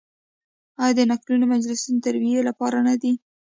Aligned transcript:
آیا 0.83 0.93
د 0.97 1.01
نکلونو 1.11 1.45
مجلسونه 1.53 1.97
د 1.99 2.03
تربیې 2.05 2.41
لپاره 2.49 2.77
نه 2.87 2.95
دي؟ 3.01 3.13